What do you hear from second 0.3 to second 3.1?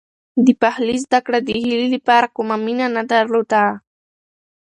د پخلي زده کړه د هیلې لپاره کومه مینه نه